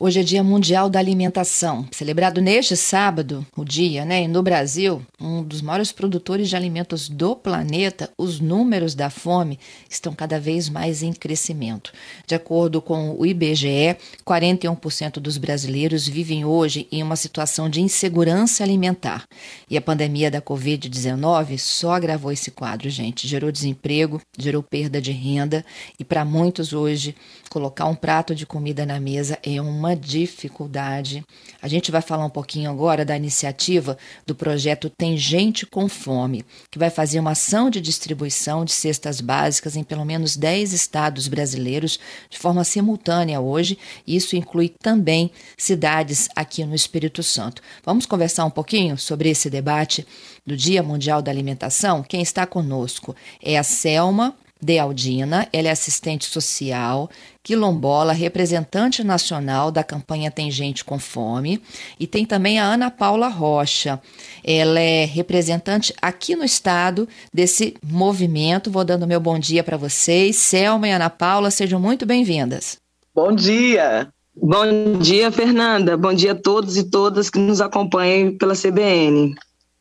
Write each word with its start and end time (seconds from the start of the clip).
Hoje 0.00 0.18
é 0.18 0.22
Dia 0.24 0.42
Mundial 0.42 0.90
da 0.90 0.98
Alimentação, 0.98 1.86
celebrado 1.92 2.40
neste 2.40 2.76
sábado, 2.76 3.46
o 3.56 3.64
dia, 3.64 4.04
né? 4.04 4.24
E 4.24 4.28
no 4.28 4.42
Brasil, 4.42 5.00
um 5.20 5.40
dos 5.40 5.62
maiores 5.62 5.92
produtores 5.92 6.48
de 6.48 6.56
alimentos 6.56 7.08
do 7.08 7.36
planeta, 7.36 8.10
os 8.18 8.40
números 8.40 8.92
da 8.92 9.08
fome 9.08 9.56
estão 9.88 10.12
cada 10.12 10.40
vez 10.40 10.68
mais 10.68 11.00
em 11.04 11.12
crescimento. 11.12 11.92
De 12.26 12.34
acordo 12.34 12.82
com 12.82 13.16
o 13.16 13.24
IBGE, 13.24 13.96
41% 14.26 15.20
dos 15.20 15.38
brasileiros 15.38 16.08
vivem 16.08 16.44
hoje 16.44 16.88
em 16.90 17.00
uma 17.00 17.14
situação 17.14 17.70
de 17.70 17.80
insegurança 17.80 18.64
alimentar. 18.64 19.24
E 19.70 19.76
a 19.76 19.80
pandemia 19.80 20.28
da 20.28 20.42
Covid-19 20.42 21.56
só 21.56 21.92
agravou 21.92 22.32
esse 22.32 22.50
quadro, 22.50 22.90
gente. 22.90 23.28
Gerou 23.28 23.52
desemprego, 23.52 24.20
gerou 24.36 24.60
perda 24.60 25.00
de 25.00 25.12
renda 25.12 25.64
e 26.00 26.04
para 26.04 26.24
muitos 26.24 26.72
hoje, 26.72 27.14
colocar 27.48 27.86
um 27.86 27.94
prato 27.94 28.34
de 28.34 28.44
comida 28.44 28.84
na 28.84 28.98
mesa 28.98 29.38
é 29.40 29.62
uma 29.62 29.83
uma 29.84 29.94
dificuldade. 29.94 31.24
A 31.60 31.68
gente 31.68 31.90
vai 31.90 32.00
falar 32.00 32.24
um 32.24 32.30
pouquinho 32.30 32.70
agora 32.70 33.04
da 33.04 33.16
iniciativa 33.16 33.98
do 34.26 34.34
projeto 34.34 34.88
Tem 34.88 35.16
Gente 35.16 35.66
com 35.66 35.88
Fome, 35.88 36.44
que 36.70 36.78
vai 36.78 36.90
fazer 36.90 37.20
uma 37.20 37.32
ação 37.32 37.68
de 37.68 37.80
distribuição 37.80 38.64
de 38.64 38.72
cestas 38.72 39.20
básicas 39.20 39.76
em 39.76 39.84
pelo 39.84 40.04
menos 40.04 40.36
10 40.36 40.72
estados 40.72 41.28
brasileiros 41.28 41.98
de 42.30 42.38
forma 42.38 42.64
simultânea 42.64 43.40
hoje. 43.40 43.78
Isso 44.06 44.36
inclui 44.36 44.68
também 44.68 45.30
cidades 45.56 46.28
aqui 46.34 46.64
no 46.64 46.74
Espírito 46.74 47.22
Santo. 47.22 47.62
Vamos 47.84 48.06
conversar 48.06 48.44
um 48.46 48.50
pouquinho 48.50 48.96
sobre 48.96 49.28
esse 49.28 49.50
debate 49.50 50.06
do 50.46 50.56
Dia 50.56 50.82
Mundial 50.82 51.20
da 51.20 51.30
Alimentação? 51.30 52.02
Quem 52.02 52.22
está 52.22 52.46
conosco 52.46 53.14
é 53.42 53.58
a 53.58 53.62
Selma 53.62 54.34
Dealdina, 54.64 55.46
ela 55.52 55.68
é 55.68 55.70
assistente 55.70 56.24
social, 56.24 57.10
quilombola, 57.42 58.14
representante 58.14 59.04
nacional 59.04 59.70
da 59.70 59.84
campanha 59.84 60.30
Tem 60.30 60.50
Gente 60.50 60.82
com 60.82 60.98
Fome, 60.98 61.60
e 62.00 62.06
tem 62.06 62.24
também 62.24 62.58
a 62.58 62.64
Ana 62.64 62.90
Paula 62.90 63.28
Rocha. 63.28 64.00
Ela 64.42 64.80
é 64.80 65.04
representante 65.04 65.92
aqui 66.00 66.34
no 66.34 66.44
estado 66.44 67.06
desse 67.32 67.74
movimento. 67.84 68.70
Vou 68.70 68.84
dando 68.84 69.06
meu 69.06 69.20
bom 69.20 69.38
dia 69.38 69.62
para 69.62 69.76
vocês. 69.76 70.36
Selma 70.36 70.88
e 70.88 70.92
Ana 70.92 71.10
Paula, 71.10 71.50
sejam 71.50 71.78
muito 71.78 72.06
bem-vindas. 72.06 72.78
Bom 73.14 73.34
dia. 73.34 74.08
Bom 74.34 74.98
dia, 74.98 75.30
Fernanda. 75.30 75.94
Bom 75.94 76.14
dia 76.14 76.32
a 76.32 76.34
todos 76.34 76.78
e 76.78 76.84
todas 76.84 77.28
que 77.28 77.38
nos 77.38 77.60
acompanham 77.60 78.36
pela 78.38 78.54
CBN. 78.54 79.34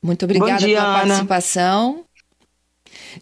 Muito 0.03 0.25
obrigada 0.25 0.57
dia, 0.57 0.75
pela 0.75 0.89
Ana. 0.89 0.99
participação. 0.99 2.03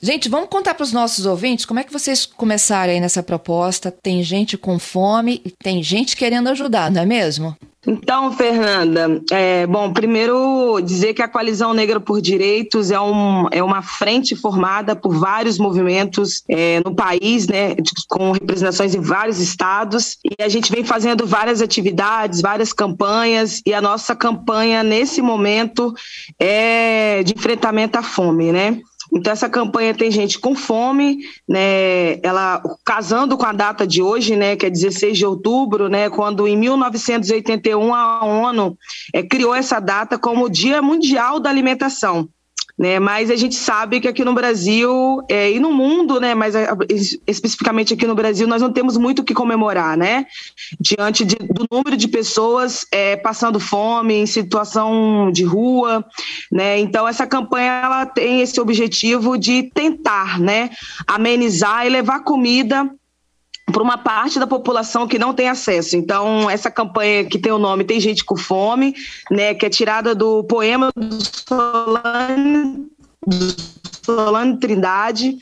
Gente, 0.01 0.29
vamos 0.29 0.49
contar 0.49 0.75
para 0.75 0.83
os 0.83 0.93
nossos 0.93 1.25
ouvintes 1.25 1.65
como 1.65 1.79
é 1.79 1.83
que 1.83 1.91
vocês 1.91 2.25
começaram 2.25 2.93
aí 2.93 2.99
nessa 2.99 3.23
proposta. 3.23 3.91
Tem 3.91 4.21
gente 4.21 4.57
com 4.57 4.77
fome 4.77 5.41
e 5.43 5.49
tem 5.49 5.81
gente 5.81 6.15
querendo 6.15 6.49
ajudar, 6.49 6.91
não 6.91 7.01
é 7.01 7.05
mesmo? 7.05 7.55
Então, 7.85 8.31
Fernanda, 8.31 9.19
é, 9.31 9.65
bom, 9.65 9.91
primeiro 9.91 10.79
dizer 10.81 11.15
que 11.15 11.21
a 11.21 11.27
Coalizão 11.27 11.73
Negra 11.73 11.99
por 11.99 12.21
Direitos 12.21 12.91
é, 12.91 12.99
um, 12.99 13.47
é 13.49 13.63
uma 13.63 13.81
frente 13.81 14.35
formada 14.35 14.95
por 14.95 15.15
vários 15.15 15.57
movimentos 15.57 16.43
é, 16.47 16.79
no 16.85 16.93
país, 16.93 17.47
né, 17.47 17.75
com 18.07 18.33
representações 18.33 18.93
em 18.93 19.01
vários 19.01 19.39
estados, 19.39 20.19
e 20.23 20.43
a 20.43 20.47
gente 20.47 20.71
vem 20.71 20.83
fazendo 20.83 21.25
várias 21.25 21.59
atividades, 21.59 22.39
várias 22.39 22.71
campanhas, 22.71 23.63
e 23.65 23.73
a 23.73 23.81
nossa 23.81 24.15
campanha 24.15 24.83
nesse 24.83 25.19
momento 25.19 25.91
é 26.39 27.23
de 27.23 27.33
enfrentamento 27.33 27.97
à 27.97 28.03
fome, 28.03 28.51
né? 28.51 28.79
Então 29.13 29.33
essa 29.33 29.49
campanha 29.49 29.93
tem 29.93 30.09
gente 30.09 30.39
com 30.39 30.55
fome, 30.55 31.17
né? 31.47 32.19
Ela 32.23 32.63
casando 32.85 33.37
com 33.37 33.45
a 33.45 33.51
data 33.51 33.85
de 33.85 34.01
hoje, 34.01 34.35
né, 34.35 34.55
que 34.55 34.65
é 34.65 34.69
16 34.69 35.17
de 35.17 35.25
outubro, 35.25 35.89
né, 35.89 36.09
quando 36.09 36.47
em 36.47 36.55
1981 36.55 37.93
a 37.93 38.23
ONU 38.23 38.77
é, 39.13 39.21
criou 39.21 39.53
essa 39.53 39.79
data 39.79 40.17
como 40.17 40.49
Dia 40.49 40.81
Mundial 40.81 41.39
da 41.39 41.49
Alimentação 41.49 42.29
né? 42.81 42.97
Mas 42.97 43.29
a 43.29 43.35
gente 43.35 43.53
sabe 43.53 43.99
que 43.99 44.07
aqui 44.07 44.25
no 44.25 44.33
Brasil 44.33 45.21
é, 45.29 45.51
e 45.51 45.59
no 45.59 45.71
mundo, 45.71 46.19
né? 46.19 46.33
Mas 46.33 46.55
especificamente 47.27 47.93
aqui 47.93 48.07
no 48.07 48.15
Brasil 48.15 48.47
nós 48.47 48.59
não 48.59 48.73
temos 48.73 48.97
muito 48.97 49.19
o 49.19 49.23
que 49.23 49.35
comemorar, 49.35 49.95
né? 49.95 50.25
Diante 50.79 51.23
de, 51.23 51.35
do 51.35 51.63
número 51.71 51.95
de 51.95 52.07
pessoas 52.07 52.87
é, 52.91 53.15
passando 53.15 53.59
fome, 53.59 54.15
em 54.15 54.25
situação 54.25 55.31
de 55.31 55.43
rua, 55.43 56.03
né? 56.51 56.79
Então 56.79 57.07
essa 57.07 57.27
campanha 57.27 57.81
ela 57.83 58.05
tem 58.07 58.41
esse 58.41 58.59
objetivo 58.59 59.37
de 59.37 59.69
tentar, 59.75 60.39
né? 60.39 60.71
Amenizar 61.05 61.85
e 61.85 61.89
levar 61.89 62.21
comida 62.21 62.89
para 63.71 63.83
uma 63.83 63.97
parte 63.97 64.39
da 64.39 64.47
população 64.47 65.07
que 65.07 65.19
não 65.19 65.33
tem 65.33 65.49
acesso. 65.49 65.95
Então, 65.95 66.49
essa 66.49 66.69
campanha 66.69 67.25
que 67.25 67.39
tem 67.39 67.51
o 67.51 67.57
nome 67.57 67.83
Tem 67.83 67.99
Gente 67.99 68.23
com 68.23 68.35
Fome, 68.35 68.93
né, 69.29 69.53
que 69.53 69.65
é 69.65 69.69
tirada 69.69 70.13
do 70.13 70.43
poema 70.43 70.91
do 70.95 71.17
Solano, 71.47 72.89
do 73.25 73.55
Solano 74.03 74.57
Trindade. 74.57 75.37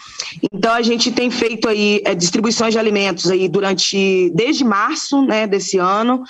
Então 0.52 0.74
a 0.74 0.82
gente 0.82 1.12
tem 1.12 1.30
feito 1.30 1.68
aí 1.68 2.02
é, 2.06 2.14
distribuições 2.14 2.74
de 2.74 2.80
alimentos 2.80 3.30
aí 3.30 3.48
durante 3.48 4.32
desde 4.36 4.64
março, 4.64 5.22
né, 5.24 5.48
desse 5.48 5.78
ano. 5.78 6.24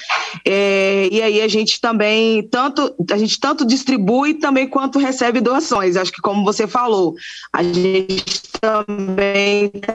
É, 0.46 1.08
e 1.12 1.22
aí 1.22 1.42
a 1.42 1.48
gente 1.48 1.82
também 1.82 2.44
tanto 2.44 2.94
a 3.12 3.18
gente 3.18 3.40
tanto 3.40 3.66
distribui 3.66 4.36
também 4.36 4.68
quanto 4.68 5.00
recebe 5.00 5.42
doações. 5.42 5.96
Acho 5.96 6.12
que 6.12 6.22
como 6.22 6.44
você 6.44 6.68
falou, 6.68 7.16
a 7.52 7.64
gente 7.64 8.50
também 8.60 9.72
está 9.74 9.94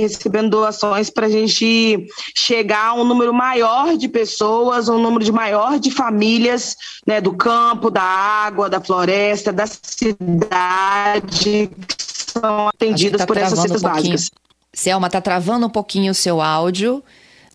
recebendo 0.00 0.50
doações 0.50 1.10
para 1.10 1.26
a 1.26 1.30
gente 1.30 2.06
chegar 2.34 2.90
a 2.90 2.94
um 2.94 3.04
número 3.04 3.34
maior 3.34 3.96
de 3.96 4.08
pessoas, 4.08 4.88
um 4.88 4.98
número 4.98 5.24
de 5.24 5.32
maior 5.32 5.78
de 5.78 5.90
famílias, 5.90 6.76
né, 7.06 7.20
do 7.20 7.32
campo, 7.32 7.90
da 7.90 8.02
água, 8.02 8.70
da 8.70 8.80
floresta, 8.80 9.52
da 9.52 9.66
cidade, 9.66 11.70
que 11.88 12.05
são 12.40 12.68
atendidas 12.68 13.20
tá 13.20 13.26
por 13.26 13.36
essas 13.36 13.58
cestas 13.58 13.82
um 13.82 13.88
básicas. 13.88 14.30
Selma, 14.72 15.06
está 15.06 15.20
travando 15.20 15.66
um 15.66 15.70
pouquinho 15.70 16.12
o 16.12 16.14
seu 16.14 16.40
áudio. 16.40 17.02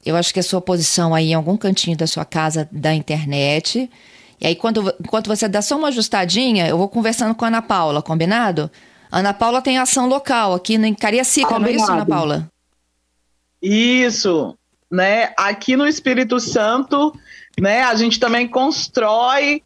Eu 0.06 0.16
acho 0.16 0.34
que 0.34 0.40
a 0.40 0.44
sua 0.44 0.60
posição 0.60 1.14
aí 1.14 1.32
em 1.32 1.34
algum 1.34 1.56
cantinho 1.56 1.96
da 1.96 2.08
sua 2.08 2.26
casa 2.26 2.68
da 2.72 2.94
internet. 2.94 3.90
E 4.40 4.48
aí, 4.48 4.56
quando, 4.56 4.94
enquanto 5.00 5.28
você 5.28 5.48
dá 5.48 5.62
só 5.62 5.78
uma 5.78 5.90
ajustadinha, 5.90 6.68
eu 6.68 6.78
vou 6.78 6.90
conversando 6.90 7.36
com 7.36 7.46
a 7.46 7.48
Ana 7.48 7.62
Paula, 7.62 8.02
combinado? 8.02 8.72
Ana 9.12 9.34
Paula 9.34 9.62
tem 9.62 9.78
ação 9.78 10.08
local 10.08 10.56
aqui 10.56 10.76
em 10.76 10.94
Cariacica, 10.96 11.60
não 11.60 11.68
é 11.68 11.72
isso, 11.74 11.92
Ana 11.92 12.06
Paula? 12.06 12.50
Isso, 13.62 14.58
né? 14.90 15.32
Aqui 15.38 15.76
no 15.76 15.86
Espírito 15.86 16.40
Santo, 16.40 17.14
né? 17.60 17.84
A 17.84 17.94
gente 17.94 18.20
também 18.20 18.48
constrói 18.48 19.62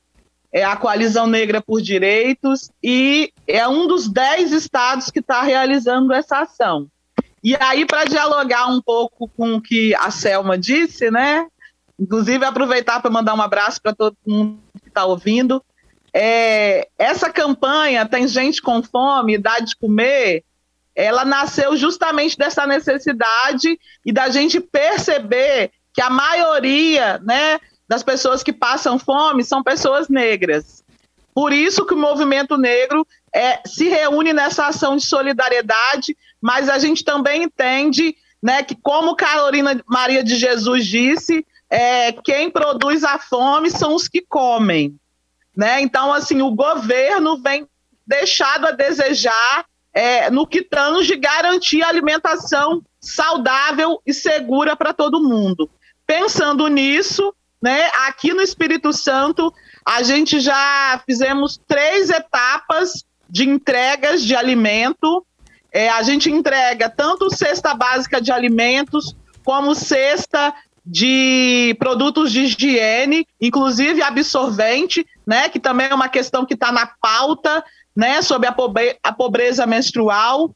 é, 0.56 0.64
a 0.64 0.78
Coalizão 0.78 1.28
Negra 1.28 1.62
por 1.62 1.82
Direitos 1.82 2.72
e 2.82 3.34
é 3.46 3.68
um 3.68 3.88
dos 3.88 4.08
dez 4.08 4.54
estados 4.54 5.12
que 5.12 5.20
está 5.20 5.42
realizando 5.42 6.14
essa 6.14 6.40
ação. 6.40 6.88
E 7.44 7.58
aí, 7.60 7.86
para 7.86 8.06
dialogar 8.06 8.68
um 8.68 8.82
pouco 8.82 9.28
com 9.28 9.56
o 9.56 9.62
que 9.62 9.94
a 9.96 10.10
Selma 10.10 10.58
disse, 10.58 11.12
né? 11.12 11.46
Inclusive, 12.00 12.46
aproveitar 12.46 13.02
para 13.02 13.12
mandar 13.12 13.34
um 13.34 13.42
abraço 13.42 13.82
para 13.82 13.94
todo 13.94 14.16
mundo 14.26 14.58
que 14.82 14.88
está 14.88 15.04
ouvindo. 15.04 15.62
É, 16.14 16.88
essa 16.98 17.30
campanha 17.30 18.06
Tem 18.06 18.26
Gente 18.26 18.62
com 18.62 18.82
Fome, 18.82 19.38
Dá 19.38 19.60
de 19.60 19.76
Comer, 19.76 20.42
ela 20.96 21.26
nasceu 21.26 21.76
justamente 21.76 22.38
dessa 22.38 22.66
necessidade 22.66 23.78
e 24.06 24.14
da 24.14 24.30
gente 24.30 24.62
perceber 24.62 25.72
que 25.94 26.02
a 26.02 26.10
maioria 26.10 27.20
né, 27.26 27.60
das 27.88 28.04
pessoas 28.04 28.44
que 28.44 28.54
passam 28.54 28.98
fome 28.98 29.44
são 29.44 29.64
pessoas 29.64 30.10
negras. 30.10 30.84
Por 31.34 31.52
isso 31.52 31.86
que 31.86 31.94
o 31.94 31.98
movimento 31.98 32.58
negro 32.58 33.06
é, 33.34 33.60
se 33.66 33.90
reúne 33.90 34.32
nessa 34.32 34.68
ação 34.68 34.96
de 34.96 35.06
solidariedade, 35.06 36.16
mas 36.42 36.70
a 36.70 36.80
gente 36.80 37.04
também 37.04 37.44
entende 37.44 38.16
né, 38.42 38.64
que, 38.64 38.76
como 38.76 39.16
Carolina 39.16 39.82
Maria 39.86 40.24
de 40.24 40.36
Jesus 40.36 40.86
disse, 40.86 41.46
é, 41.70 42.12
quem 42.12 42.50
produz 42.50 43.04
a 43.04 43.20
fome 43.20 43.70
são 43.70 43.94
os 43.94 44.08
que 44.08 44.22
comem. 44.22 44.98
Né? 45.56 45.82
Então, 45.82 46.14
assim, 46.14 46.42
o 46.42 46.52
governo 46.52 47.38
vem 47.38 47.68
deixado 48.08 48.68
a 48.68 48.72
desejar 48.72 49.66
é, 49.94 50.30
no 50.30 50.46
que 50.46 50.62
tange 50.62 51.16
garantir 51.16 51.84
alimentação 51.84 52.84
saudável 53.00 54.02
e 54.06 54.14
segura 54.14 54.76
para 54.76 54.94
todo 54.94 55.24
mundo. 55.24 55.70
Pensando 56.06 56.68
nisso, 56.68 57.34
né, 57.62 57.90
aqui 58.08 58.34
no 58.34 58.42
Espírito 58.42 58.94
Santo, 58.94 59.54
a 59.86 60.04
gente 60.04 60.40
já 60.40 61.02
fizemos 61.06 61.60
três 61.68 62.10
etapas 62.10 63.06
de 63.30 63.48
entregas 63.48 64.24
de 64.24 64.36
alimento. 64.36 65.26
É, 65.72 65.90
a 65.90 66.02
gente 66.04 66.32
entrega 66.32 66.90
tanto 66.90 67.34
cesta 67.34 67.74
básica 67.74 68.22
de 68.22 68.32
alimentos, 68.32 69.16
como 69.44 69.76
cesta 69.76 70.54
de 70.86 71.76
produtos 71.80 72.32
de 72.32 72.42
higiene, 72.42 73.28
inclusive 73.42 74.04
absorvente, 74.04 75.06
né, 75.26 75.50
que 75.50 75.60
também 75.60 75.88
é 75.88 75.96
uma 75.96 76.10
questão 76.10 76.46
que 76.46 76.54
está 76.54 76.72
na 76.72 76.86
pauta, 77.02 77.64
né, 77.96 78.22
sobre 78.22 78.48
a, 78.48 78.52
pobre 78.52 78.98
a 79.02 79.12
pobreza 79.12 79.66
menstrual, 79.66 80.56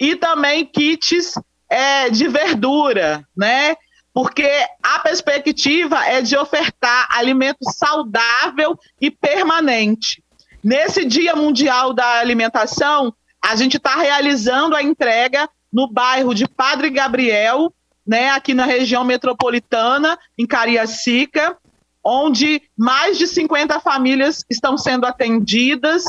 e 0.00 0.16
também 0.16 0.64
kits 0.64 1.34
é, 1.68 2.10
de 2.10 2.26
verdura, 2.26 3.24
né, 3.36 3.76
porque 4.18 4.50
a 4.82 4.98
perspectiva 4.98 6.04
é 6.04 6.20
de 6.20 6.36
ofertar 6.36 7.06
alimento 7.12 7.58
saudável 7.70 8.76
e 9.00 9.12
permanente. 9.12 10.20
Nesse 10.60 11.04
Dia 11.04 11.36
Mundial 11.36 11.92
da 11.92 12.18
Alimentação, 12.18 13.14
a 13.40 13.54
gente 13.54 13.76
está 13.76 13.94
realizando 13.94 14.74
a 14.74 14.82
entrega 14.82 15.48
no 15.72 15.88
bairro 15.88 16.34
de 16.34 16.48
Padre 16.48 16.90
Gabriel, 16.90 17.72
né, 18.04 18.30
aqui 18.30 18.54
na 18.54 18.64
região 18.64 19.04
metropolitana, 19.04 20.18
em 20.36 20.44
Cariacica, 20.44 21.56
onde 22.02 22.60
mais 22.76 23.18
de 23.18 23.26
50 23.28 23.78
famílias 23.78 24.44
estão 24.50 24.76
sendo 24.76 25.06
atendidas, 25.06 26.02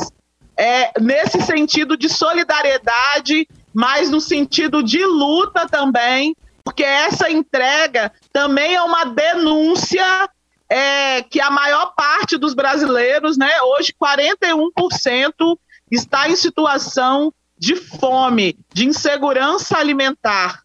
é, 0.57 0.99
nesse 0.99 1.41
sentido 1.41 1.95
de 1.95 2.09
solidariedade, 2.09 3.47
mas 3.71 4.09
no 4.09 4.19
sentido 4.19 4.81
de 4.81 5.05
luta 5.05 5.67
também, 5.67 6.35
porque 6.69 6.83
essa 6.83 7.31
entrega 7.31 8.11
também 8.31 8.75
é 8.75 8.81
uma 8.83 9.03
denúncia 9.03 10.29
é, 10.69 11.23
que 11.23 11.41
a 11.41 11.49
maior 11.49 11.95
parte 11.95 12.37
dos 12.37 12.53
brasileiros, 12.53 13.39
né, 13.39 13.49
hoje 13.63 13.91
41% 13.99 15.57
está 15.89 16.29
em 16.29 16.35
situação 16.35 17.33
de 17.57 17.75
fome, 17.75 18.55
de 18.71 18.85
insegurança 18.85 19.79
alimentar. 19.79 20.61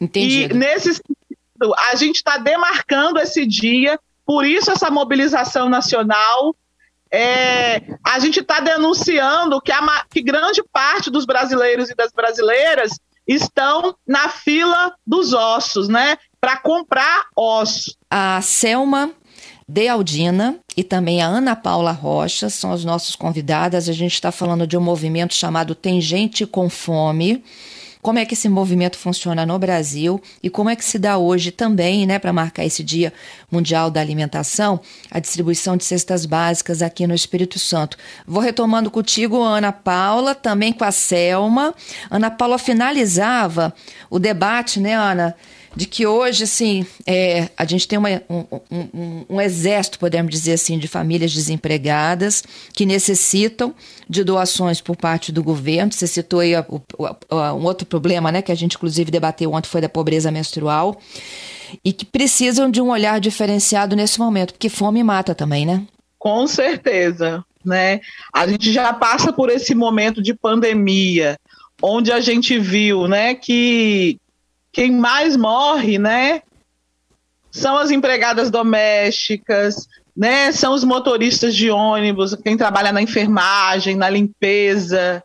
Entendido. 0.00 0.54
E 0.54 0.56
nesse 0.56 0.94
sentido, 0.94 1.74
a 1.90 1.96
gente 1.96 2.16
está 2.18 2.38
demarcando 2.38 3.18
esse 3.18 3.44
dia, 3.44 3.98
por 4.24 4.46
isso 4.46 4.70
essa 4.70 4.88
mobilização 4.88 5.68
nacional. 5.68 6.54
É, 7.10 7.82
a 8.06 8.20
gente 8.20 8.38
está 8.38 8.60
denunciando 8.60 9.60
que, 9.60 9.72
a, 9.72 10.04
que 10.08 10.22
grande 10.22 10.62
parte 10.72 11.10
dos 11.10 11.26
brasileiros 11.26 11.90
e 11.90 11.94
das 11.96 12.12
brasileiras 12.12 12.92
estão 13.26 13.94
na 14.06 14.28
fila 14.28 14.94
dos 15.06 15.32
ossos, 15.32 15.88
né? 15.88 16.16
Para 16.40 16.56
comprar 16.56 17.26
ossos. 17.36 17.96
A 18.10 18.40
Selma 18.42 19.12
Dealdina 19.68 20.58
e 20.76 20.82
também 20.82 21.22
a 21.22 21.26
Ana 21.26 21.54
Paula 21.54 21.92
Rocha 21.92 22.50
são 22.50 22.72
as 22.72 22.84
nossas 22.84 23.14
convidadas. 23.14 23.88
A 23.88 23.92
gente 23.92 24.14
está 24.14 24.32
falando 24.32 24.66
de 24.66 24.76
um 24.76 24.80
movimento 24.80 25.34
chamado 25.34 25.74
Tem 25.74 26.00
Gente 26.00 26.44
com 26.46 26.68
Fome 26.68 27.44
como 28.02 28.18
é 28.18 28.24
que 28.24 28.34
esse 28.34 28.48
movimento 28.48 28.98
funciona 28.98 29.44
no 29.44 29.58
Brasil 29.58 30.20
e 30.42 30.48
como 30.48 30.70
é 30.70 30.76
que 30.76 30.84
se 30.84 30.98
dá 30.98 31.18
hoje 31.18 31.50
também, 31.50 32.06
né, 32.06 32.18
para 32.18 32.32
marcar 32.32 32.64
esse 32.64 32.82
Dia 32.82 33.12
Mundial 33.50 33.90
da 33.90 34.00
Alimentação, 34.00 34.80
a 35.10 35.18
distribuição 35.18 35.76
de 35.76 35.84
cestas 35.84 36.24
básicas 36.24 36.82
aqui 36.82 37.06
no 37.06 37.14
Espírito 37.14 37.58
Santo. 37.58 37.96
Vou 38.26 38.42
retomando 38.42 38.90
contigo, 38.90 39.42
Ana 39.42 39.72
Paula, 39.72 40.34
também 40.34 40.72
com 40.72 40.84
a 40.84 40.92
Selma. 40.92 41.74
Ana 42.10 42.30
Paula 42.30 42.58
finalizava 42.58 43.74
o 44.08 44.18
debate, 44.18 44.80
né, 44.80 44.94
Ana? 44.94 45.36
De 45.74 45.86
que 45.86 46.06
hoje, 46.06 46.44
assim, 46.44 46.84
é, 47.06 47.48
a 47.56 47.64
gente 47.64 47.86
tem 47.86 47.98
uma, 47.98 48.08
um, 48.28 48.44
um, 48.70 49.24
um, 49.30 49.40
exército, 49.40 49.98
podemos 49.98 50.30
dizer 50.30 50.54
assim, 50.54 50.78
de 50.78 50.88
famílias 50.88 51.32
desempregadas 51.32 52.42
que 52.72 52.84
necessitam 52.84 53.74
de 54.08 54.24
doações 54.24 54.80
por 54.80 54.96
parte 54.96 55.30
do 55.30 55.42
governo. 55.42 55.92
Você 55.92 56.06
citou 56.06 56.40
aí 56.40 56.56
o, 56.56 56.82
o, 56.98 57.36
um 57.36 57.64
outro 57.64 57.86
problema, 57.86 58.32
né, 58.32 58.42
que 58.42 58.50
a 58.50 58.54
gente 58.54 58.74
inclusive 58.76 59.10
debateu 59.10 59.52
ontem, 59.52 59.68
foi 59.68 59.80
da 59.80 59.88
pobreza 59.88 60.30
menstrual, 60.30 61.00
e 61.84 61.92
que 61.92 62.04
precisam 62.04 62.70
de 62.70 62.80
um 62.80 62.90
olhar 62.90 63.20
diferenciado 63.20 63.94
nesse 63.94 64.18
momento, 64.18 64.54
porque 64.54 64.68
fome 64.68 65.02
mata 65.04 65.34
também, 65.34 65.64
né? 65.64 65.86
Com 66.18 66.46
certeza, 66.46 67.44
né? 67.64 68.00
A 68.32 68.46
gente 68.46 68.72
já 68.72 68.92
passa 68.92 69.32
por 69.32 69.48
esse 69.48 69.74
momento 69.74 70.20
de 70.20 70.34
pandemia, 70.34 71.38
onde 71.80 72.10
a 72.10 72.20
gente 72.20 72.58
viu, 72.58 73.06
né, 73.06 73.34
que 73.34 74.18
quem 74.72 74.92
mais 74.92 75.36
morre, 75.36 75.98
né, 75.98 76.42
são 77.50 77.76
as 77.76 77.90
empregadas 77.90 78.50
domésticas, 78.50 79.88
né, 80.16 80.52
são 80.52 80.72
os 80.74 80.84
motoristas 80.84 81.54
de 81.54 81.70
ônibus, 81.70 82.34
quem 82.36 82.56
trabalha 82.56 82.92
na 82.92 83.02
enfermagem, 83.02 83.96
na 83.96 84.08
limpeza, 84.08 85.22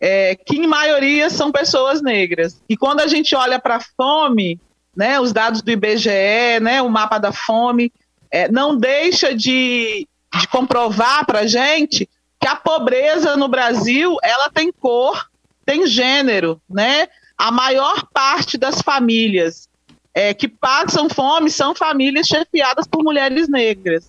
é, 0.00 0.34
que 0.34 0.56
em 0.56 0.66
maioria 0.66 1.30
são 1.30 1.52
pessoas 1.52 2.02
negras. 2.02 2.60
E 2.68 2.76
quando 2.76 3.00
a 3.00 3.06
gente 3.06 3.34
olha 3.34 3.58
para 3.58 3.76
a 3.76 3.84
fome, 3.96 4.60
né, 4.96 5.18
os 5.20 5.32
dados 5.32 5.62
do 5.62 5.70
IBGE, 5.70 6.60
né, 6.60 6.82
o 6.82 6.88
mapa 6.88 7.18
da 7.18 7.32
fome, 7.32 7.92
é, 8.30 8.50
não 8.50 8.76
deixa 8.76 9.34
de, 9.34 10.08
de 10.34 10.48
comprovar 10.48 11.24
para 11.24 11.40
a 11.40 11.46
gente 11.46 12.08
que 12.40 12.48
a 12.48 12.56
pobreza 12.56 13.36
no 13.36 13.48
Brasil 13.48 14.16
ela 14.22 14.50
tem 14.50 14.72
cor, 14.72 15.28
tem 15.64 15.86
gênero, 15.86 16.60
né? 16.68 17.08
A 17.36 17.50
maior 17.50 18.06
parte 18.12 18.56
das 18.56 18.80
famílias 18.80 19.68
é, 20.14 20.32
que 20.32 20.46
passam 20.46 21.08
fome 21.08 21.50
são 21.50 21.74
famílias 21.74 22.26
chefiadas 22.26 22.86
por 22.86 23.02
mulheres 23.02 23.48
negras. 23.48 24.08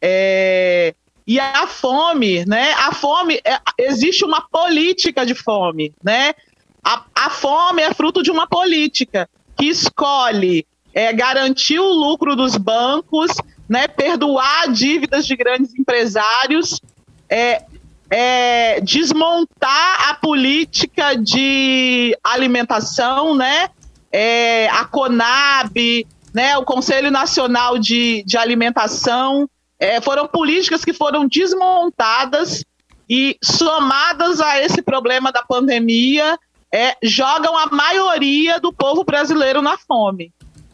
É, 0.00 0.94
e 1.26 1.40
a 1.40 1.66
fome, 1.66 2.44
né? 2.44 2.72
A 2.74 2.92
fome, 2.92 3.40
é, 3.44 3.58
existe 3.78 4.24
uma 4.24 4.42
política 4.42 5.24
de 5.24 5.34
fome, 5.34 5.92
né? 6.02 6.34
A, 6.84 7.04
a, 7.14 7.30
fome 7.30 7.82
é 7.82 7.92
fruto 7.92 8.22
de 8.22 8.30
uma 8.30 8.46
política 8.46 9.28
que 9.56 9.66
escolhe 9.66 10.64
é, 10.94 11.12
garantir 11.12 11.80
o 11.80 11.92
lucro 11.92 12.36
dos 12.36 12.56
bancos, 12.56 13.32
né? 13.68 13.88
Perdoar 13.88 14.70
dívidas 14.70 15.26
de 15.26 15.34
grandes 15.34 15.74
empresários, 15.74 16.80
é, 18.10 18.80
desmontar 18.80 20.10
a 20.10 20.14
política 20.14 21.16
de 21.16 22.16
alimentação, 22.22 23.34
né? 23.34 23.68
É, 24.12 24.68
a 24.68 24.84
CONAB, 24.84 26.06
né? 26.32 26.56
O 26.56 26.64
Conselho 26.64 27.10
Nacional 27.10 27.78
de, 27.78 28.22
de 28.24 28.36
Alimentação, 28.36 29.48
é, 29.78 30.00
foram 30.00 30.26
políticas 30.26 30.84
que 30.84 30.92
foram 30.92 31.26
desmontadas 31.26 32.64
e 33.08 33.36
somadas 33.42 34.40
a 34.40 34.60
esse 34.60 34.82
problema 34.82 35.30
da 35.30 35.42
pandemia, 35.42 36.38
é, 36.72 36.96
jogam 37.02 37.56
a 37.56 37.66
maioria 37.66 38.58
do 38.58 38.72
povo 38.72 39.04
brasileiro 39.04 39.62
na 39.62 39.78
fome. 39.78 40.32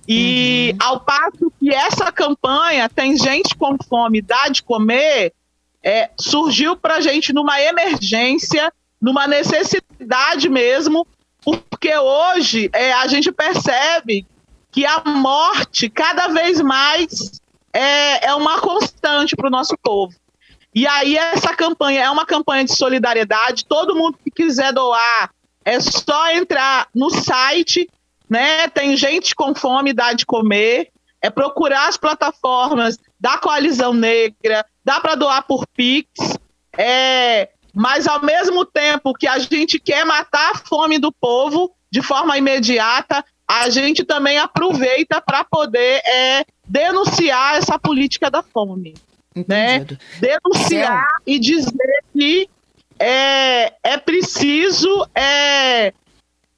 E 0.08 0.70
uhum. 0.73 0.87
ao 0.87 1.00
passo 1.00 1.52
que 1.61 1.70
essa 1.70 2.11
campanha 2.11 2.88
tem 2.88 3.17
gente 3.17 3.55
com 3.55 3.76
fome, 3.88 4.20
dá 4.20 4.49
de 4.49 4.62
comer, 4.62 5.32
é, 5.82 6.11
surgiu 6.19 6.76
para 6.76 6.96
a 6.96 7.00
gente 7.00 7.32
numa 7.32 7.61
emergência, 7.61 8.73
numa 9.00 9.26
necessidade 9.26 10.49
mesmo, 10.49 11.06
porque 11.43 11.96
hoje 11.96 12.70
é, 12.73 12.93
a 12.93 13.06
gente 13.08 13.32
percebe 13.32 14.26
que 14.70 14.87
a 14.87 15.02
morte 15.05 15.90
cada 15.90 16.29
vez 16.29 16.61
mais 16.61 17.40
é, 17.73 18.29
é 18.29 18.34
uma 18.34 18.61
constante 18.61 19.34
para 19.34 19.48
o 19.48 19.51
nosso 19.51 19.77
povo. 19.82 20.15
E 20.74 20.86
aí 20.86 21.17
essa 21.17 21.55
campanha 21.55 22.05
é 22.05 22.10
uma 22.10 22.24
campanha 22.24 22.65
de 22.65 22.74
solidariedade. 22.74 23.67
Todo 23.67 23.94
mundo 23.94 24.19
que 24.24 24.31
quiser 24.31 24.72
doar 24.72 25.31
é 25.65 25.79
só 25.81 26.31
entrar 26.31 26.89
no 26.94 27.10
site, 27.10 27.89
né? 28.29 28.69
Tem 28.69 28.96
gente 28.96 29.34
com 29.34 29.55
fome, 29.55 29.93
dá 29.93 30.15
de 30.15 30.24
comer. 30.24 30.91
É 31.20 31.29
procurar 31.31 31.89
as 31.89 31.96
plataformas 31.96 32.98
da 33.20 33.39
Coalizão 33.39 33.93
Negra, 33.93 34.65
dá 34.84 35.01
para 35.01 35.15
doar 35.15 35.43
por 35.46 35.67
Pix, 35.67 36.08
é, 36.77 37.51
mas 37.74 38.06
ao 38.06 38.22
mesmo 38.22 38.65
tempo 38.65 39.15
que 39.15 39.27
a 39.27 39.39
gente 39.39 39.79
quer 39.79 40.05
matar 40.05 40.53
a 40.53 40.58
fome 40.58 40.98
do 40.98 41.12
povo 41.12 41.74
de 41.91 42.03
forma 42.03 42.36
imediata, 42.36 43.24
a 43.46 43.69
gente 43.69 44.05
também 44.05 44.39
aproveita 44.39 45.20
para 45.20 45.44
poder 45.44 46.01
é, 46.06 46.44
denunciar 46.67 47.56
essa 47.56 47.79
política 47.79 48.31
da 48.31 48.43
fome. 48.43 48.94
Né? 49.48 49.86
Denunciar 50.20 51.06
Céu. 51.06 51.22
e 51.27 51.39
dizer 51.39 52.05
que 52.12 52.48
é, 52.98 53.72
é 53.82 53.96
preciso 53.98 55.06
é, 55.15 55.93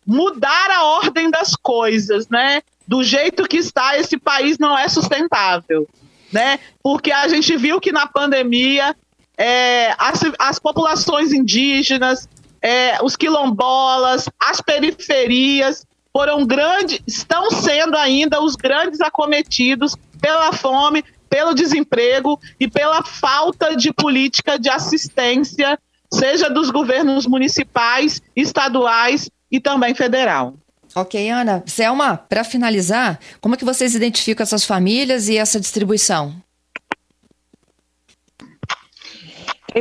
mudar 0.06 0.70
a 0.70 0.84
ordem 0.84 1.30
das 1.30 1.54
coisas, 1.56 2.28
né? 2.28 2.62
Do 2.86 3.02
jeito 3.02 3.44
que 3.44 3.56
está, 3.56 3.96
esse 3.96 4.18
país 4.18 4.58
não 4.58 4.76
é 4.76 4.88
sustentável 4.88 5.88
né? 6.34 6.58
Porque 6.82 7.12
a 7.12 7.28
gente 7.28 7.56
viu 7.56 7.80
que 7.80 7.92
na 7.92 8.08
pandemia 8.08 8.94
é, 9.38 9.92
as, 9.96 10.20
as 10.38 10.58
populações 10.58 11.32
indígenas, 11.32 12.28
é, 12.60 12.98
os 13.02 13.14
quilombolas, 13.14 14.28
as 14.42 14.60
periferias 14.60 15.86
foram 16.12 16.44
grandes, 16.44 17.00
estão 17.06 17.50
sendo 17.50 17.96
ainda 17.96 18.42
os 18.42 18.56
grandes 18.56 19.00
acometidos 19.00 19.96
pela 20.20 20.52
fome, 20.52 21.04
pelo 21.30 21.54
desemprego 21.54 22.40
e 22.58 22.68
pela 22.68 23.02
falta 23.04 23.76
de 23.76 23.92
política 23.92 24.58
de 24.58 24.68
assistência, 24.68 25.78
seja 26.12 26.50
dos 26.50 26.70
governos 26.70 27.26
municipais, 27.26 28.20
estaduais 28.34 29.30
e 29.50 29.60
também 29.60 29.94
federal. 29.94 30.54
Ok, 30.94 31.28
Ana. 31.28 31.62
Selma, 31.66 32.16
para 32.16 32.44
finalizar, 32.44 33.18
como 33.40 33.54
é 33.54 33.58
que 33.58 33.64
vocês 33.64 33.94
identificam 33.94 34.44
essas 34.44 34.64
famílias 34.64 35.28
e 35.28 35.36
essa 35.36 35.58
distribuição? 35.58 36.34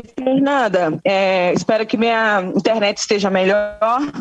Fernanda, 0.01 0.99
é, 1.03 1.53
espero 1.53 1.85
que 1.85 1.97
minha 1.97 2.41
internet 2.55 2.97
esteja 2.97 3.29
melhor, 3.29 3.77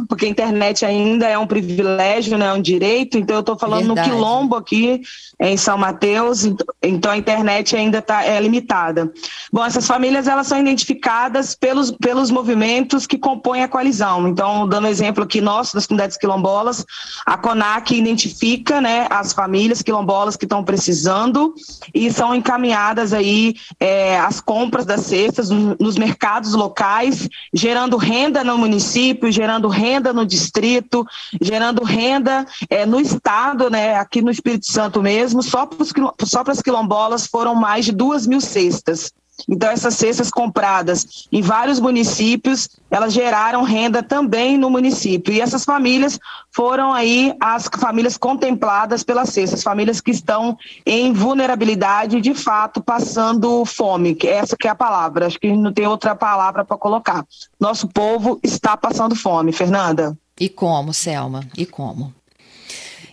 porque 0.09 0.27
a 0.27 0.29
internet 0.29 0.85
ainda 0.85 1.27
é 1.27 1.39
um 1.39 1.47
privilégio, 1.47 2.37
né, 2.37 2.47
é 2.47 2.53
um 2.53 2.61
direito. 2.61 3.17
Então, 3.17 3.37
eu 3.37 3.41
estou 3.41 3.59
falando 3.59 3.87
Verdade. 3.87 4.09
no 4.09 4.15
Quilombo 4.15 4.57
aqui, 4.57 5.03
em 5.41 5.57
São 5.57 5.77
Mateus, 5.77 6.45
então 6.83 7.11
a 7.11 7.17
internet 7.17 7.75
ainda 7.75 8.01
tá, 8.01 8.25
é 8.25 8.41
limitada. 8.41 9.13
Bom, 9.53 9.65
essas 9.65 9.87
famílias 9.87 10.29
elas 10.29 10.47
são 10.47 10.59
identificadas 10.59 11.55
pelos, 11.55 11.91
pelos 11.91 12.31
movimentos 12.31 13.07
que 13.07 13.19
compõem 13.19 13.63
a 13.63 13.69
coalizão. 13.69 14.29
Então, 14.29 14.69
dando 14.69 14.87
exemplo 14.87 15.25
aqui 15.25 15.41
nosso, 15.41 15.75
das 15.75 15.87
comunidades 15.87 16.17
quilombolas, 16.17 16.85
a 17.27 17.37
CONAC 17.37 17.97
identifica 17.97 18.81
né, 18.81 19.07
as 19.11 19.33
famílias 19.33 19.83
quilombolas 19.83 20.37
que 20.37 20.45
estão 20.45 20.63
precisando 20.63 21.55
e 21.93 22.13
são 22.13 22.35
encaminhadas 22.35 23.13
aí 23.13 23.55
é, 23.81 24.19
as 24.19 24.41
compras 24.41 24.87
das 24.87 25.03
cestas 25.03 25.51
nos 25.79 25.97
mercados 25.97 26.53
locais, 26.55 27.29
gerando 27.53 27.97
renda 27.97 28.45
no 28.45 28.59
município, 28.59 29.31
gerando 29.31 29.69
renda 29.69 30.13
no 30.13 30.27
distrito, 30.27 31.07
gerando 31.41 31.85
renda 31.85 32.47
é, 32.69 32.85
no 32.85 33.01
estado, 33.01 33.71
né, 33.71 33.97
aqui 33.97 34.21
no 34.21 34.31
Espírito 34.31 34.67
Santo 34.67 35.03
mesmo, 35.03 35.43
só 35.43 35.67
para 35.67 36.53
as 36.53 36.63
quilombolas 36.63 37.27
foram 37.27 37.55
mais 37.55 37.85
de 37.85 37.93
duas 37.93 38.27
mil 38.27 38.41
cestas. 38.41 39.13
Então, 39.49 39.71
essas 39.71 39.95
cestas 39.95 40.31
compradas 40.31 41.27
em 41.31 41.43
vários 41.43 41.81
municípios, 41.81 42.69
elas 42.91 43.13
geraram 43.13 43.63
renda 43.63 44.03
também 44.03 44.57
no 44.57 44.71
município. 44.71 45.33
E 45.33 45.41
essas 45.41 45.65
famílias 45.65 46.19
foram 46.51 46.93
aí 46.93 47.35
as 47.41 47.69
famílias 47.79 48.17
contempladas 48.17 49.03
pelas 49.03 49.31
cestas, 49.31 49.63
famílias 49.63 50.01
que 50.01 50.11
estão 50.11 50.57
em 50.85 51.13
vulnerabilidade, 51.13 52.21
de 52.21 52.35
fato, 52.35 52.83
passando 52.83 53.65
fome. 53.65 54.17
Essa 54.25 54.57
que 54.57 54.69
é 54.69 54.71
a 54.71 54.75
palavra, 54.75 55.27
acho 55.27 55.39
que 55.39 55.55
não 55.55 55.73
tem 55.73 55.87
outra 55.87 56.15
palavra 56.15 56.65
para 56.65 56.77
colocar. 56.77 57.25
Nosso 57.59 57.89
povo 57.89 58.39
está 58.43 58.77
passando 58.77 59.15
fome, 59.15 59.53
Fernanda. 59.53 60.17
E 60.39 60.49
como, 60.49 60.93
Selma? 60.93 61.45
E 61.57 61.65
como? 61.65 62.13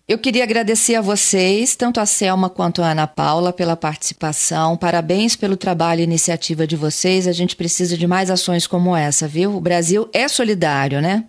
Eu 0.09 0.17
queria 0.17 0.41
agradecer 0.43 0.95
a 0.95 1.01
vocês, 1.01 1.75
tanto 1.75 1.99
a 1.99 2.05
Selma 2.07 2.49
quanto 2.49 2.81
a 2.81 2.89
Ana 2.89 3.05
Paula, 3.05 3.53
pela 3.53 3.77
participação. 3.77 4.75
Parabéns 4.75 5.35
pelo 5.35 5.55
trabalho 5.55 6.01
e 6.01 6.03
iniciativa 6.03 6.65
de 6.65 6.75
vocês. 6.75 7.27
A 7.27 7.31
gente 7.31 7.55
precisa 7.55 7.95
de 7.95 8.07
mais 8.07 8.31
ações 8.31 8.65
como 8.65 8.95
essa, 8.95 9.27
viu? 9.27 9.55
O 9.55 9.61
Brasil 9.61 10.09
é 10.11 10.27
solidário, 10.27 10.99
né? 10.99 11.25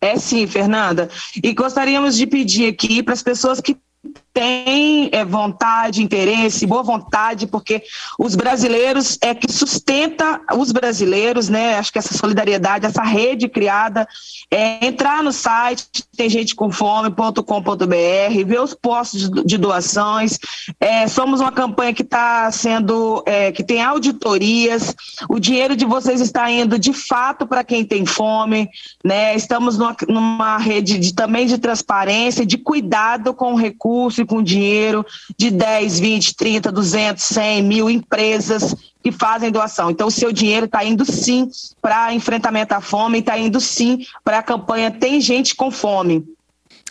É 0.00 0.16
sim, 0.16 0.46
Fernanda. 0.46 1.10
E 1.42 1.52
gostaríamos 1.52 2.16
de 2.16 2.24
pedir 2.24 2.68
aqui 2.68 3.02
para 3.02 3.14
as 3.14 3.22
pessoas 3.22 3.60
que 3.60 3.76
tem 4.40 5.10
é, 5.12 5.22
vontade, 5.22 6.02
interesse, 6.02 6.66
boa 6.66 6.82
vontade, 6.82 7.46
porque 7.46 7.82
os 8.18 8.34
brasileiros 8.34 9.18
é 9.20 9.34
que 9.34 9.52
sustenta 9.52 10.40
os 10.56 10.72
brasileiros, 10.72 11.50
né? 11.50 11.76
Acho 11.76 11.92
que 11.92 11.98
essa 11.98 12.16
solidariedade, 12.16 12.86
essa 12.86 13.02
rede 13.02 13.50
criada, 13.50 14.08
é 14.50 14.86
entrar 14.86 15.22
no 15.22 15.30
site 15.30 15.90
tem 16.20 16.28
gente 16.28 16.54
com 16.54 16.70
fome.com.br, 16.70 18.44
ver 18.44 18.60
os 18.60 18.74
postos 18.74 19.30
de, 19.42 19.56
doações. 19.56 20.38
É, 20.78 21.08
somos 21.08 21.40
uma 21.40 21.50
campanha 21.50 21.94
que 21.94 22.02
está 22.02 22.50
sendo, 22.52 23.22
é, 23.24 23.50
que 23.50 23.64
tem 23.64 23.82
auditorias. 23.82 24.94
O 25.30 25.38
dinheiro 25.38 25.74
de 25.74 25.86
vocês 25.86 26.20
está 26.20 26.50
indo 26.50 26.78
de 26.78 26.92
fato 26.92 27.46
para 27.46 27.64
quem 27.64 27.86
tem 27.86 28.04
fome, 28.04 28.68
né? 29.02 29.34
Estamos 29.34 29.78
numa, 29.78 29.96
numa 30.08 30.58
rede 30.58 30.98
de, 30.98 31.14
também 31.14 31.46
de 31.46 31.56
transparência, 31.56 32.44
de 32.44 32.58
cuidado 32.58 33.32
com 33.32 33.54
o 33.54 33.56
recurso 33.56 34.20
com 34.30 34.40
dinheiro 34.40 35.04
de 35.36 35.50
10, 35.50 35.98
20, 35.98 36.36
30, 36.36 36.70
200, 36.70 37.24
100 37.24 37.62
mil 37.64 37.90
empresas 37.90 38.76
que 39.02 39.10
fazem 39.10 39.50
doação. 39.50 39.90
Então, 39.90 40.06
o 40.06 40.10
seu 40.10 40.30
dinheiro 40.30 40.66
está 40.66 40.84
indo 40.84 41.04
sim 41.04 41.50
para 41.82 42.14
enfrentamento 42.14 42.72
à 42.72 42.80
fome, 42.80 43.18
está 43.18 43.36
indo 43.36 43.60
sim 43.60 44.06
para 44.22 44.38
a 44.38 44.42
campanha 44.42 44.88
Tem 44.88 45.20
Gente 45.20 45.56
com 45.56 45.68
Fome. 45.68 46.24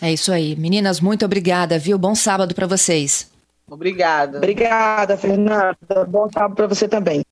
É 0.02 0.12
isso 0.12 0.30
aí. 0.30 0.54
Meninas, 0.54 1.00
muito 1.00 1.24
obrigada, 1.24 1.78
viu? 1.78 1.96
Bom 1.96 2.14
sábado 2.14 2.54
para 2.54 2.66
vocês. 2.66 3.30
Obrigada. 3.70 4.36
Obrigada, 4.36 5.16
Fernanda. 5.16 5.76
Bom 6.06 6.28
sábado 6.30 6.56
para 6.56 6.66
você 6.66 6.86
também. 6.86 7.22